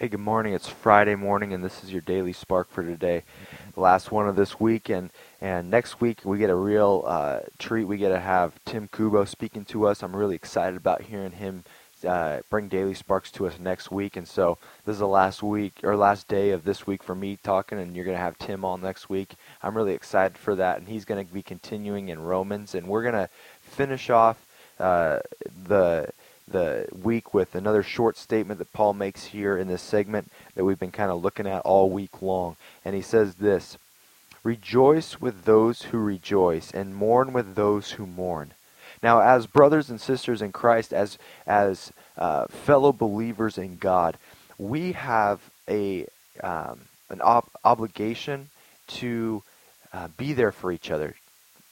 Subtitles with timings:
[0.00, 0.54] Hey, good morning.
[0.54, 3.24] It's Friday morning, and this is your daily spark for today.
[3.74, 7.40] The last one of this week, and, and next week we get a real uh,
[7.58, 7.82] treat.
[7.82, 10.04] We get to have Tim Kubo speaking to us.
[10.04, 11.64] I'm really excited about hearing him
[12.06, 14.16] uh, bring daily sparks to us next week.
[14.16, 17.36] And so this is the last week or last day of this week for me
[17.42, 19.34] talking, and you're going to have Tim on next week.
[19.64, 23.02] I'm really excited for that, and he's going to be continuing in Romans, and we're
[23.02, 23.28] going to
[23.62, 24.36] finish off
[24.78, 25.18] uh,
[25.66, 26.08] the
[26.50, 30.78] the week with another short statement that Paul makes here in this segment that we've
[30.78, 32.56] been kind of looking at all week long.
[32.84, 33.78] And he says this
[34.44, 38.52] Rejoice with those who rejoice, and mourn with those who mourn.
[39.02, 44.16] Now, as brothers and sisters in Christ, as, as uh, fellow believers in God,
[44.58, 46.06] we have a,
[46.42, 48.48] um, an ob- obligation
[48.88, 49.42] to
[49.92, 51.14] uh, be there for each other,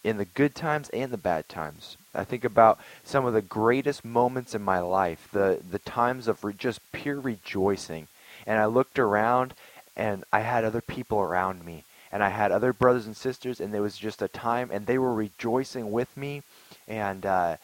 [0.06, 1.96] in the good times and the bad times.
[2.14, 6.44] I think about some of the greatest moments in my life, the the times of
[6.44, 8.06] re- just pure rejoicing.
[8.46, 9.54] And I looked around
[9.96, 11.82] and I had other people around me
[12.12, 14.96] and I had other brothers and sisters and there was just a time and they
[14.96, 16.44] were rejoicing with me
[16.86, 17.56] and uh,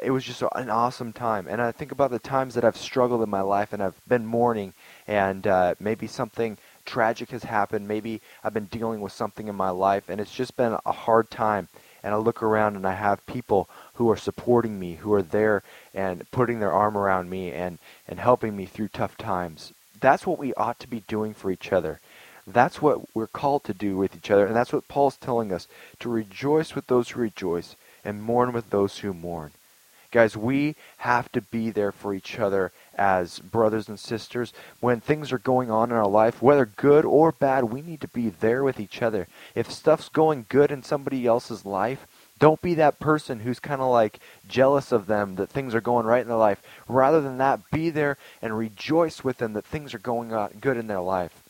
[0.00, 1.48] it was just an awesome time.
[1.48, 4.24] And I think about the times that I've struggled in my life and I've been
[4.24, 4.74] mourning
[5.08, 7.88] and uh, maybe something tragic has happened.
[7.88, 11.30] Maybe I've been dealing with something in my life and it's just been a hard
[11.30, 11.68] time.
[12.02, 15.62] And I look around and I have people who are supporting me, who are there
[15.94, 19.72] and putting their arm around me and, and helping me through tough times.
[20.00, 22.00] That's what we ought to be doing for each other.
[22.46, 24.46] That's what we're called to do with each other.
[24.46, 25.66] And that's what Paul's telling us
[26.00, 27.74] to rejoice with those who rejoice
[28.04, 29.52] and mourn with those who mourn.
[30.10, 34.52] Guys, we have to be there for each other as brothers and sisters.
[34.80, 38.08] When things are going on in our life, whether good or bad, we need to
[38.08, 39.28] be there with each other.
[39.54, 42.06] If stuff's going good in somebody else's life,
[42.38, 46.06] don't be that person who's kind of like jealous of them that things are going
[46.06, 46.62] right in their life.
[46.88, 50.76] Rather than that, be there and rejoice with them that things are going uh, good
[50.76, 51.43] in their life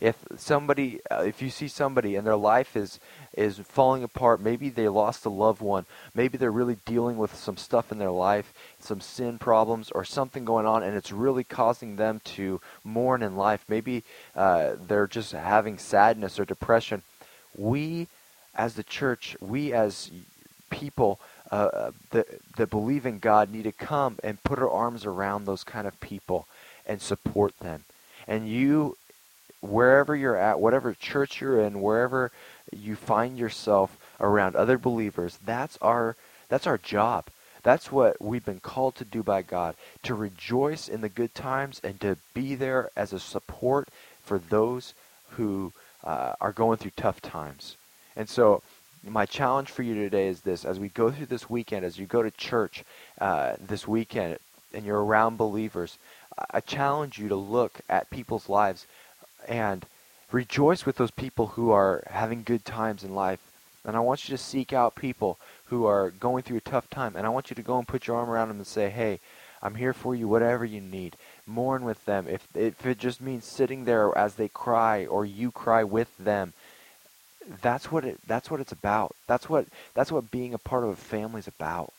[0.00, 2.98] if somebody uh, if you see somebody and their life is
[3.36, 5.86] is falling apart maybe they lost a loved one.
[6.14, 10.44] Maybe they're really dealing with some stuff in their life some sin problems or something
[10.44, 13.64] going on and it's really causing them to mourn in life.
[13.68, 14.02] Maybe
[14.34, 17.02] uh, they're just having sadness or depression.
[17.56, 18.08] We
[18.54, 20.10] as the church we as
[20.70, 21.20] people
[21.52, 25.44] uh, uh that, that believe in god need to come and put our arms around
[25.44, 26.46] those kind of people
[26.86, 27.84] and support them.
[28.26, 28.96] And you
[29.60, 32.30] wherever you're at, whatever church you're in, wherever
[32.72, 36.16] you find yourself around other believers, that's our
[36.48, 37.26] that's our job.
[37.62, 41.80] That's what we've been called to do by God, to rejoice in the good times
[41.84, 43.88] and to be there as a support
[44.24, 44.94] for those
[45.30, 45.72] who
[46.02, 47.76] uh, are going through tough times.
[48.16, 48.62] And so
[49.04, 52.06] my challenge for you today is this as we go through this weekend as you
[52.06, 52.84] go to church
[53.20, 54.38] uh, this weekend
[54.74, 55.96] and you're around believers
[56.50, 58.86] i challenge you to look at people's lives
[59.48, 59.84] and
[60.32, 63.40] rejoice with those people who are having good times in life.
[63.84, 67.16] And I want you to seek out people who are going through a tough time.
[67.16, 69.20] And I want you to go and put your arm around them and say, hey,
[69.62, 71.16] I'm here for you, whatever you need.
[71.46, 72.26] Mourn with them.
[72.28, 76.52] If, if it just means sitting there as they cry or you cry with them,
[77.62, 79.14] that's what it that's what it's about.
[79.26, 81.92] That's what that's what being a part of a family is about.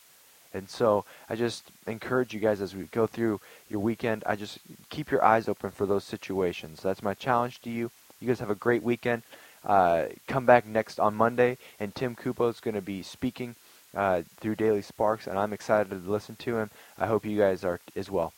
[0.54, 3.40] And so I just encourage you guys as we go through
[3.70, 4.58] your weekend, I just
[4.90, 6.82] keep your eyes open for those situations.
[6.82, 7.90] That's my challenge to you.
[8.20, 9.22] You guys have a great weekend.
[9.64, 13.54] Uh, come back next on Monday, and Tim Kubo is going to be speaking
[13.96, 16.70] uh, through Daily Sparks, and I'm excited to listen to him.
[16.98, 18.32] I hope you guys are as well.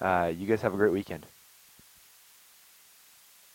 [0.00, 1.26] Uh, you guys have a great weekend.